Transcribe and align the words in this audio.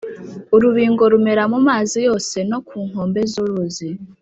Urubingo 0.55 1.03
rumera 1.11 1.43
mu 1.51 1.59
mazi 1.67 1.97
yose 2.07 2.37
no 2.51 2.59
ku 2.67 2.77
nkombe 2.87 3.21
z’uruzi, 3.31 3.89